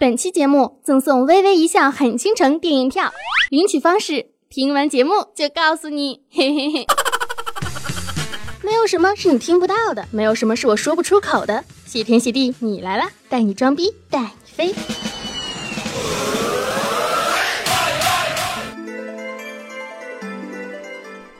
[0.00, 3.12] 本期节目赠送《微微一笑很倾城》电影票，
[3.50, 6.22] 领取方式听完节目就告诉你。
[6.30, 6.86] 嘿嘿嘿，
[8.62, 11.62] 没有什么是你听不到的，没有什么是我说不出口的。
[11.84, 14.74] 谢天谢地，你来了，带你装逼，带你飞。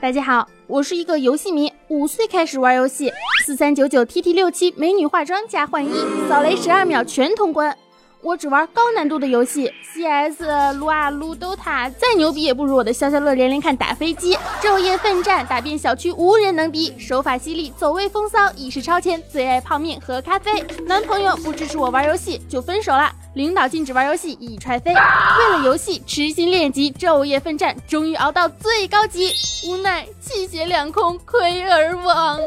[0.03, 3.11] 大家好，我是一个游戏迷，五岁开始玩游戏，
[3.47, 5.95] 四三九九 T T 六七美女化妆加换衣，
[6.29, 7.75] 扫雷十二秒全通关。
[8.23, 20.63] 我只玩高难度的游戏，CS、撸啊撸、DOTA，再牛逼也不如我的消消乐连连看打飞机，昼夜奋战，打遍小区无人能敌，手法犀利，走位风骚，意识超前，最爱泡面和咖啡。
[20.87, 23.11] 男朋友不支持我玩游戏，就分手了。
[23.35, 24.93] 领导禁止玩游戏，一踹飞。
[24.93, 29.33] 为了游戏痴心练级，昼夜奋战，终于熬到最高级，
[29.67, 32.39] 无奈气血两空，亏而亡。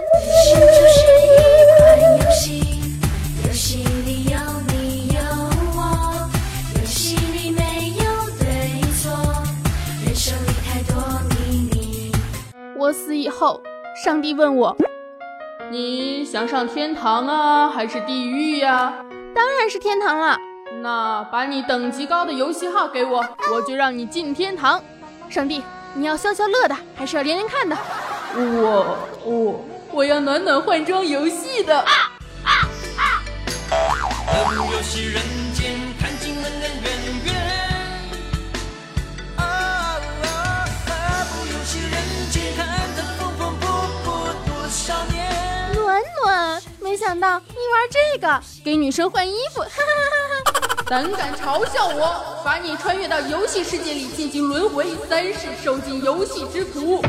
[13.44, 13.62] 后，
[13.94, 14.74] 上帝问我
[15.70, 18.94] ：“你想上天堂啊，还是地狱呀？”
[19.36, 20.38] 当然是天堂了。
[20.82, 23.22] 那把你等级高的游戏号给我，
[23.54, 24.82] 我就让你进天堂。
[25.30, 25.62] 上帝，
[25.94, 27.76] 你要消消乐的，还是要连连看的？
[28.34, 31.78] 我我我要暖暖换装游戏的。
[31.78, 31.92] 啊
[32.46, 32.50] 啊
[32.96, 33.20] 啊！
[46.94, 50.44] 没想到你玩这个给女生换衣服，哈哈哈
[50.78, 57.02] 哈胆敢嘲笑我，把你穿越到游戏世界里进行轮回，三世受尽游戏之苦。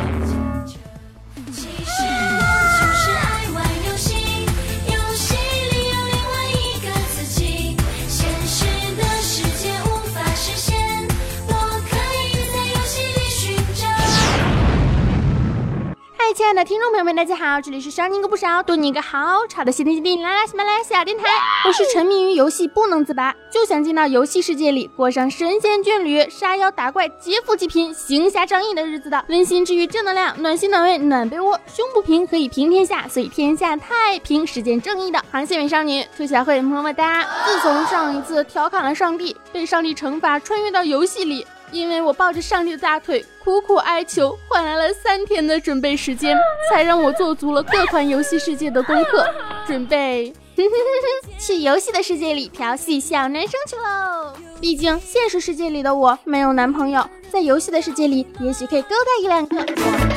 [16.55, 21.25] 爱的听众朋友们，大家好，这里是少你个不少，多你一个好，吵的谢天谢地，啦啦喜马拉雅小电台。
[21.67, 31.59] 我是沉迷于游戏不能自拔，就想进到游戏世界里过上神仙眷侣、杀妖打怪、劫富济贫、行侠仗义的日子的温馨治愈、正能量、暖心暖胃暖被窝。
[31.67, 37.25] 胸不平可以平天下，所以天下太平，实践正义的螃蟹美少女兔小慧么么哒。
[37.45, 41.45] 自从上一次调侃了上帝，被上帝惩罚，穿越到游戏里。
[41.75, 46.37] 因为我抱着上帝的大腿苦苦哀求，换来了三天的准备时间，
[46.71, 49.27] 才让我做足了各款游戏世界的功课，
[49.67, 50.33] 准备
[51.39, 54.33] 去游戏的世界里调戏小男生去喽。
[54.61, 60.14] 毕竟现实世界里的我没有男朋友，在游戏的世界里也许可以勾搭一两个。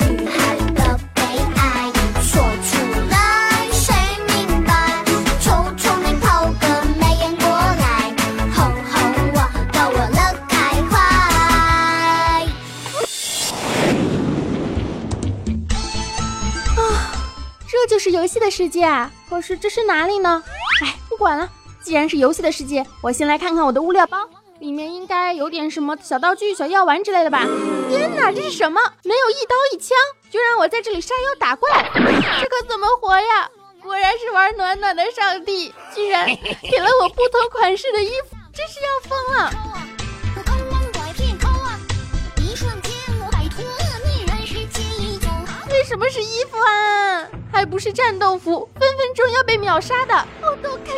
[17.87, 19.09] 就是游戏的世界啊！
[19.29, 20.43] 可是这是哪里呢？
[20.83, 21.49] 哎，不管了，
[21.81, 24.17] 既然是游戏的世界，我先来看看我的物料包，
[24.59, 27.45] 里面应该有点什么小道具、小药丸之类的吧。
[27.89, 28.81] 天哪，这是什么？
[29.03, 29.97] 没有一刀一枪，
[30.29, 32.01] 就让我在这里杀妖打怪，这
[32.47, 33.49] 可怎么活呀？
[33.81, 39.51] 果然是玩暖暖的上帝，居然给了我不同款式的衣服，真是要疯了！
[45.69, 47.27] 为什么是衣服啊？
[47.57, 50.13] 还不是战斗服，分分钟要被秒杀的。
[50.39, 50.91] 好都 K！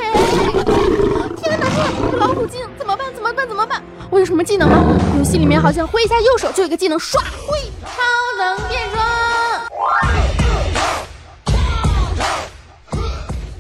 [1.42, 1.66] 天哪，
[2.12, 3.08] 这老虎精怎么办？
[3.16, 3.47] 怎么办？
[3.47, 3.81] 怎么办？
[4.12, 4.75] 我有什么技能吗？
[5.18, 8.02] 游戏里面好像挥一下右手就有一个技能，唰挥，超
[8.38, 9.02] 能变装。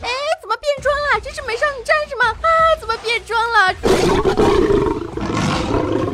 [0.01, 0.09] 哎，
[0.41, 1.21] 怎么变装了？
[1.23, 2.35] 这是美少女战士吗？
[2.41, 2.49] 啊，
[2.81, 3.59] 怎么变装了？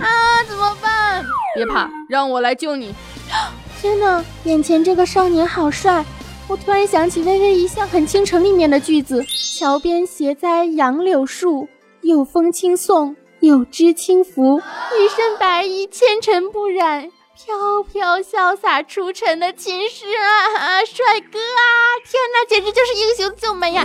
[0.06, 1.26] 啊，怎么办？
[1.56, 2.94] 别怕，让我来救你。
[3.82, 6.06] 天哪，眼前这个少年好帅。
[6.48, 9.24] 我突然想起《微微一笑很倾城》里面的句子
[9.58, 11.68] ：“桥边斜栽杨柳树，
[12.02, 14.62] 有风轻送，有枝轻拂。
[14.96, 21.66] 一身白衣，纤尘不染，飘飘潇洒出尘的秦时啊，帅哥啊！
[22.06, 23.84] 天哪，简直就是英雄救美呀！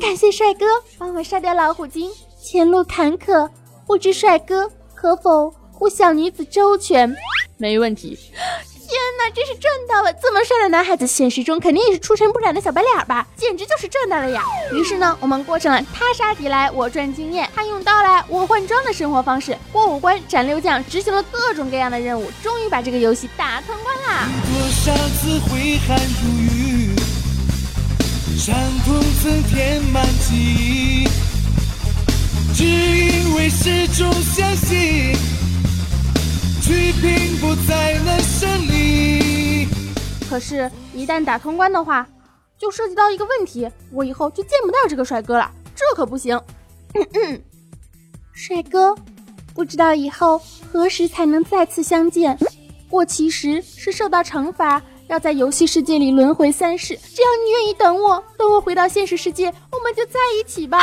[0.00, 0.66] 感谢帅哥
[0.98, 2.10] 帮我杀掉老虎精。
[2.42, 3.48] 前路坎坷，
[3.86, 7.14] 不知帅哥可否护小女子周全？
[7.58, 8.18] 没问题。”
[8.86, 10.12] 天哪，真是赚到了！
[10.14, 13.26] 这么帅的男孩子，现实中肯定也是出尘不染的小白脸吧？
[13.36, 14.42] 简直就是赚到了呀！
[14.72, 19.56] 于是呢，我们过上了他杀敌来我赚经验，他用刀来我换装的生活方式。
[19.72, 24.28] 过五关斩六将，执行了各种各样的任务，终于把这个游戏打通关啦！
[28.36, 28.54] 伤
[28.84, 31.08] 痛曾填满记忆，
[32.54, 35.16] 只因为始终相信，
[36.66, 39.68] 去拼搏才能胜利。
[40.30, 42.08] 可是，一旦打通关的话，
[42.58, 46.40] 就涉及到一个问题，我以后就见不到这个帅哥了，这可不行。
[48.32, 48.96] 帅哥，
[49.52, 50.40] 不知道以后
[50.72, 52.38] 何时才能再次相见？
[52.88, 56.96] 我其实是受到惩罚，要在游戏世界里轮回三世。
[56.96, 60.78] 只要你愿意等我，等我回到现实世界，我们就在一起吧。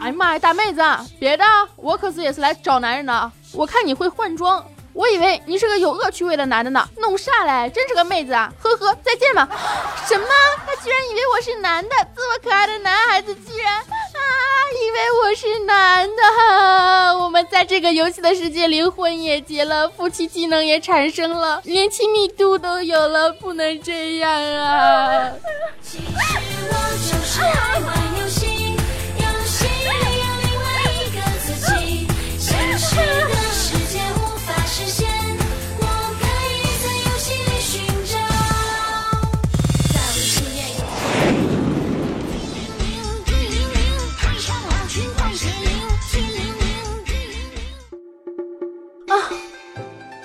[0.00, 0.80] 哎呀妈呀，大妹子，
[1.20, 1.44] 别的，
[1.76, 3.32] 我可是也是来找男人的。
[3.54, 6.88] 我看你会换装，我以为你是个有恶趣味的男的呢。
[6.98, 7.70] 弄啥嘞？
[7.70, 8.52] 真是个妹子啊！
[8.60, 9.48] 呵呵，再见吧。
[10.08, 10.26] 什么？
[10.66, 11.90] 他居然以为我是男的？
[12.16, 13.84] 这么可爱的男孩子，居然啊，
[14.82, 17.18] 以为我是男的？
[17.18, 25.30] 我们在这个游戏的世界里，婚也结了，夫妻技能也产生了，连亲密度都有了，不能这样啊！
[25.82, 27.78] 其实我就是爱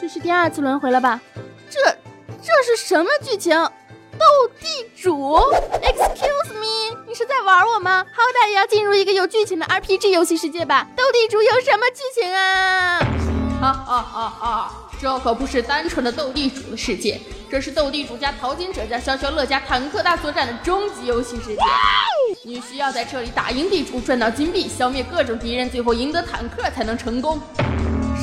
[0.08, 0.20] 玩游戏。
[0.22, 1.20] 第二次轮回了吧？
[1.70, 1.80] 这
[2.42, 3.54] 这是什么剧情？
[4.18, 4.26] 斗
[4.60, 5.38] 地主
[5.84, 8.06] ？Excuse me，你是在玩我吗？
[8.12, 10.88] 好歹也要进入一个有剧情的 RPG 游戏世界吧？
[10.96, 13.00] 斗地主有什么剧情啊？
[13.60, 14.74] 哈哈哈哈！
[15.00, 17.20] 这可不是单纯的斗地主的世界，
[17.52, 21.62] 这是斗地主加淘金者加消消乐加坦克大作战的终极游戏世界。
[22.44, 27.40] 你需要在这里打赢地主，赚到金币，消灭各种敌人，最后赢得坦克才能成功。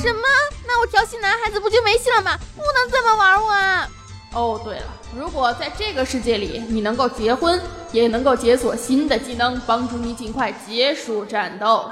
[0.04, 0.28] 什么？
[0.66, 2.36] 那我调戏男孩子不就没戏了吗？
[2.54, 3.88] 不能这么玩我啊！
[4.34, 4.86] 哦，对了，
[5.16, 7.58] 如果在这个世界里你能够结婚，
[7.90, 11.90] 也能够解锁新的技能，帮助你尽快结束战斗。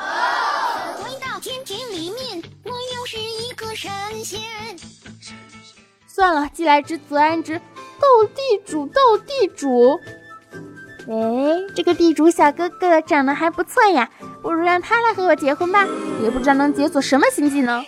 [1.02, 3.90] 回到天庭里面，我又是一个神
[4.22, 4.40] 仙。
[6.06, 7.58] 算了，既来之则安之。
[7.98, 9.98] 斗地主，斗地主。
[11.08, 14.08] 哎，这个地主小哥哥长得还不错呀，
[14.42, 15.86] 不如让他来和我结婚吧。
[16.22, 17.84] 也不知道能解锁什么新技能。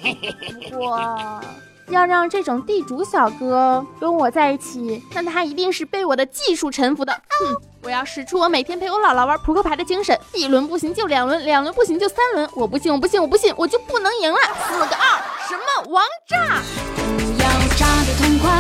[0.70, 1.40] 不过，
[1.88, 7.12] 要让这种地主小哥跟我在一起，那他一定是被我的技术臣服的。
[7.12, 12.48] 哼，我要使出我每天陪我姥姥玩扑克牌的精神，一轮不行就两轮，两轮不行就三轮。
[12.54, 14.38] 我不信，我不信，我不信，我就不能赢了。
[14.66, 16.62] 四个二，什么王炸？
[16.96, 18.50] 不要炸的痛快，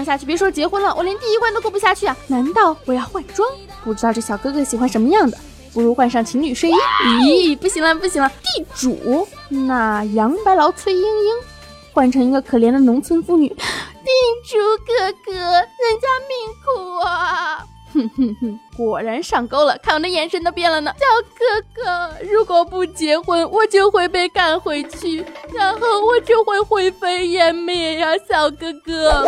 [0.00, 2.16] 样下去，别说结婚了，我连第一关都过不下去啊！
[2.26, 3.48] 难道我要换装？
[3.84, 5.36] 不知道这小哥哥喜欢什么样的，
[5.74, 6.74] 不如换上情侣睡衣。
[7.22, 8.30] 咦，不行了，不行了！
[8.42, 11.34] 地主，那杨白劳崔莺莺
[11.92, 13.48] 换成一个可怜的农村妇女。
[14.02, 14.10] 地
[14.44, 14.56] 主
[14.86, 17.66] 哥哥，人家命苦啊！
[18.00, 20.92] 哼哼哼，果然上钩了，看我的眼神都变了呢。
[20.96, 21.04] 小
[21.38, 28.16] 哥哥，如果不结婚，我就会被赶回去，然后我就会灰飞烟灭呀！
[28.28, 29.26] 小哥哥，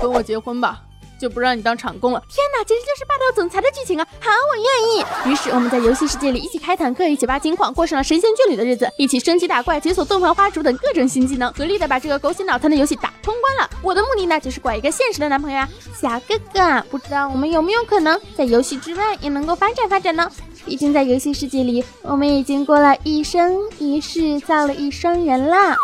[0.00, 0.82] 跟我结婚吧。
[1.18, 2.22] 就不让你当场工了！
[2.28, 4.06] 天哪，简直就是霸道总裁的剧情啊！
[4.20, 5.32] 好，我愿意。
[5.32, 13.68] 于是我们在游戏世界里一起开坦克，一起挖金矿，过上了神仙眷侣的日子，一起升级打怪，解锁洞房花烛等各种新技能，合力的把这个狗血脑残的游戏打通关了。
[13.82, 15.68] 我的目的呢，就是拐一个现实的男朋友啊！
[15.94, 20.30] 小哥哥，不知道我们有没有可能在游戏之外也能够发展发展呢？
[20.64, 25.74] 毕竟在游戏世界里，我们已经过了一生一世，造了一双人啦。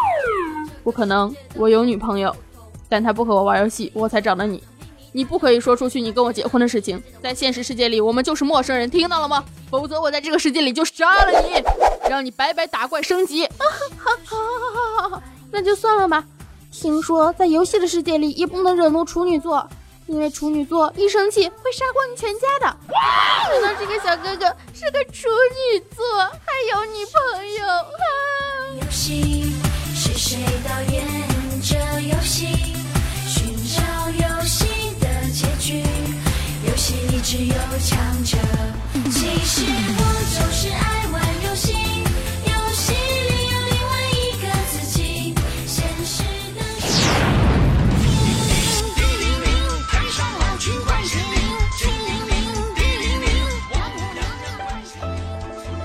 [0.84, 2.34] 不可能，我有女朋友，
[2.88, 4.62] 但她不和我玩游戏，我才找的你。
[5.16, 9.44] 你不可以说出去你跟我结婚的事情，在现实世界里我们就是陌生人，听到了吗？
[9.70, 11.62] 否则我在这个世界里就杀了你，
[12.10, 13.46] 让你白白打怪升级。
[13.46, 13.64] 好
[13.96, 16.24] 好好好好，那就算了吧。
[16.72, 19.64] 听说在游戏的世界里也不能惹怒处女座，
[20.08, 22.76] 因为处女座一生气会杀光你全家的。
[23.62, 25.28] 难道这个小哥哥是个处
[25.70, 26.04] 女座，
[26.44, 28.84] 还有女朋友？
[28.84, 29.52] 游戏
[29.94, 31.06] 是谁导演
[31.62, 31.76] 这
[32.08, 32.48] 游戏？
[37.36, 38.38] 只有强者。
[39.10, 40.00] 其实我
[40.30, 40.78] 就是爱
[41.10, 41.72] 玩游戏，
[42.46, 45.34] 游戏里有另外一个自己。
[45.66, 46.22] 现实
[46.54, 46.60] 的。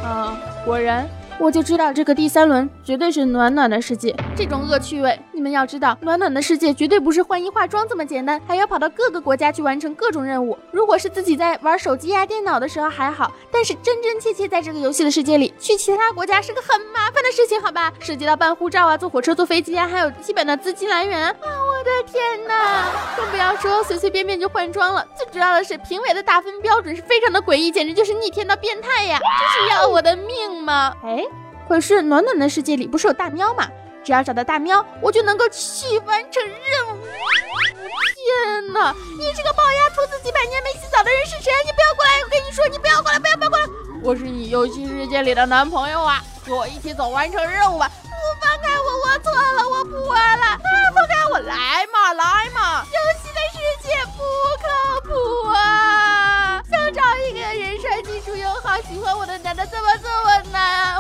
[0.08, 4.16] 啊，果然，我就知道这个第三轮绝对是暖暖的世界。
[4.36, 5.20] 这种恶趣味。
[5.40, 10.60] 你们要知道，暖暖的世界绝对不是换衣化妆这么简单，还要跑到各个国家去完成各种任务。
[10.70, 17.94] 如果是自己在玩手机呀、电脑的时候还好，但是真真切切在这个游戏的世界里，去其他国家是个很麻烦的事情，好吧？
[18.02, 21.34] 涉及到办护照啊、坐火车、坐飞机啊，还有基本的资金来源啊！
[21.42, 22.90] 我的天哪！
[23.16, 25.08] 更不要说随随便便就换装了。
[25.16, 29.18] 最主要的是，评委的打分标准是非常的诡异，简直就是逆天到变态呀！
[29.22, 30.94] 这是要我的命吗？
[31.02, 31.24] 哎，
[31.70, 33.66] 可是暖暖的世界里不是有大喵吗？
[34.04, 37.06] 只要找到大喵，我就能够去完成任务。
[37.06, 38.94] 天哪！
[39.18, 41.52] 你这个龅牙兔子几百年没洗澡的人是谁？
[41.66, 42.22] 你不要过来！
[42.24, 43.20] 我跟你说，你不要过来！
[43.20, 43.66] 不要不要过来！
[44.04, 47.90] 我是你游戏世界里的男朋友啊，和我一起走完成任务吧！
[48.04, 50.46] 不放开我，我错了，我不玩了！
[50.46, 50.60] 啊，
[50.94, 51.40] 放开我！
[51.40, 52.86] 来嘛来嘛！
[52.86, 54.24] 游戏的世界不
[54.62, 54.68] 靠
[55.02, 56.62] 谱啊！
[56.70, 60.99] 想找一个人帅、技术又好、喜欢我的男的，怎么这么难？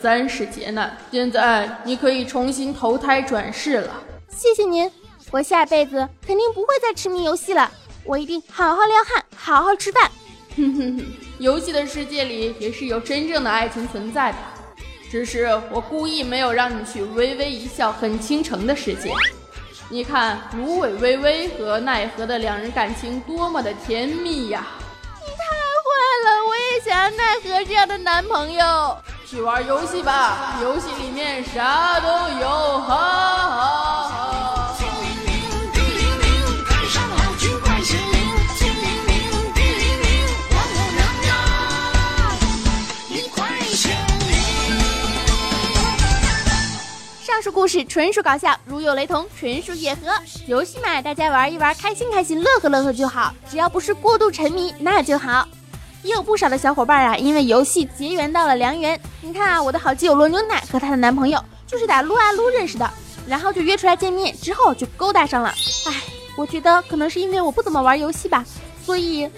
[0.00, 4.02] 三世劫难，现在你可以重新投胎转世了。
[4.30, 4.90] 谢谢您，
[5.30, 7.70] 我下辈子肯定不会再痴迷游戏了，
[8.04, 10.10] 我一定好好撩汉，好好吃饭。
[10.56, 11.06] 哼哼哼，
[11.38, 14.38] 游戏的世界里也是有真正的爱情存在的，
[15.10, 19.12] 只是我故意没有让你去微微一笑很倾城的世界。
[19.90, 24.66] 你看，芦苇微微和奈何的两人感情多么的甜蜜呀！
[25.20, 25.44] 你太
[25.84, 28.96] 坏了，我也想要奈何这样的男朋友。
[29.30, 32.08] 去玩游戏吧，游戏里面啥都
[32.40, 32.96] 有，哈
[33.46, 34.74] 哈哈。
[34.76, 35.30] 天灵灵，
[35.72, 38.12] 地灵灵，看上好奇怪心灵。
[38.58, 41.30] 天灵灵，地灵灵，王母娘娘，
[43.08, 44.34] 你快显灵。
[47.24, 50.00] 上述故事纯属搞笑，如有雷同，纯属野合。
[50.48, 55.46] 游戏嘛，大家玩一玩，开心开心，乐呵乐呵就好，只要不是过度沉迷，那就好。
[56.02, 58.98] 也有不少的小伙伴啊，因为游戏结缘到了良缘。
[59.20, 62.90] 你看啊，我的好基友罗牛奶和她的男朋友就是打撸啊撸认识的，
[63.26, 65.54] 然后就约出来见面，之后就勾搭上了。
[65.86, 65.94] 哎，
[66.36, 68.44] 我觉得可能是因为我不怎么玩游戏吧，
[68.84, 69.28] 所以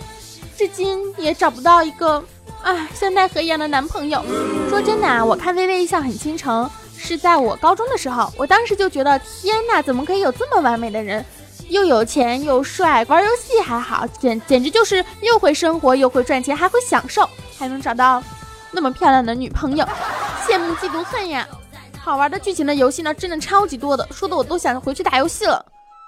[0.56, 2.22] 至今也找不到一个
[2.62, 4.24] 啊像奈何一样的男朋友。
[4.68, 6.70] 说真的啊，我看《微微一笑很倾城》
[7.04, 11.24] 是在我高中的时候，我当时就觉得天哪，怎么可以有这么完美的人？
[11.72, 17.26] 又有钱又帅，玩游戏还好，简简直就是又会生活又会赚钱，还会享受，
[17.58, 18.22] 还能找到
[18.72, 19.82] 那么漂亮的女朋友，
[20.46, 21.48] 羡慕嫉妒恨呀！
[21.98, 25.64] 好玩的剧情的游戏呢，真的超级多的，说的我都想回去打游戏了。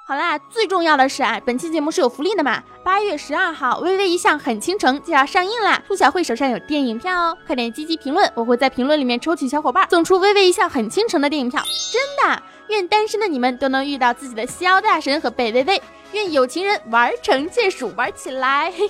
[0.07, 12.43] 好啦，最重要的是啊，本期节目是有福利的嘛，八月十二号，微微一笑很倾城就要上映啦，兔小慧手上有电影票哦，快点积极评论，我会在评论里面抽取小伙伴送出微微一笑很倾城的电影票，真的。
[12.69, 18.73] 愿单身的你们都能遇到自己的肖大神和贝微微，愿有情人玩成眷属，玩起来。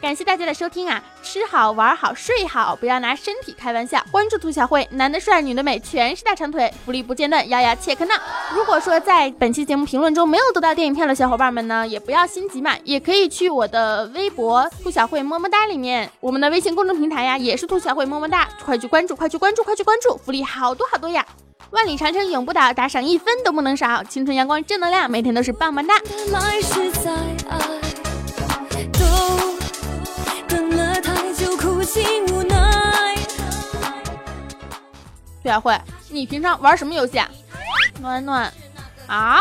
[0.00, 1.02] 感谢大家的收听啊！
[1.30, 4.02] 吃好玩好睡好，不要拿身体开玩笑。
[4.10, 8.14] 关注兔小慧，男的帅，女的美，全是大长腿，福利不间断，咬咬切克闹。
[8.54, 21.26] 如果说在本期节目评论中没有得到电影票的小伙伴们呢，也不要心急嘛，也可以去我的微博兔小慧么么哒里面，我们的微信公众平台呀，也是兔小慧么么哒，快去关注，快去关注，快去关注，福利好多好多呀！
[21.72, 25.94] 万里长城永不倒，打赏一分都不能少，青春阳光正能量，每天都是棒棒哒。
[35.48, 35.74] 小慧，
[36.10, 37.26] 你平常玩什么游戏啊？
[38.00, 38.52] 暖暖，
[39.06, 39.40] 啊？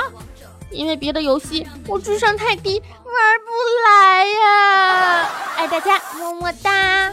[0.71, 3.13] 因为别的游戏我智商太低，玩
[3.45, 3.51] 不
[3.85, 5.29] 来呀。
[5.57, 7.11] 爱大家，么么哒。